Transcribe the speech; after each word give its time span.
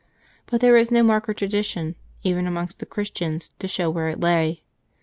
But 0.47 0.61
there 0.61 0.73
was 0.73 0.89
no 0.89 1.03
mark 1.03 1.29
or 1.29 1.33
tradition, 1.35 1.93
even 2.23 2.47
amongst 2.47 2.79
the 2.79 2.87
Christians, 2.87 3.51
to 3.59 3.67
show 3.67 3.87
where 3.91 4.09
it 4.09 4.19
lay. 4.19 4.63